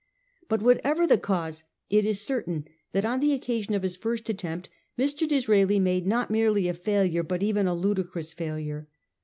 But 0.49 0.63
whatever 0.63 1.05
the 1.05 1.19
cause, 1.19 1.63
it 1.91 2.05
is 2.07 2.19
certain 2.25 2.65
that 2.91 3.05
on 3.05 3.19
the 3.19 3.33
occasion 3.33 3.75
of 3.75 3.83
his 3.83 3.95
first 3.95 4.31
attempt 4.31 4.67
Mr. 4.97 5.27
Disraeli 5.27 5.77
made 5.79 6.07
not 6.07 6.31
merely 6.31 6.67
a 6.67 6.73
failure, 6.73 7.21
but 7.21 7.43
even 7.43 7.67
a 7.67 7.75
ludicrous 7.75 8.33
failure. 8.33 8.87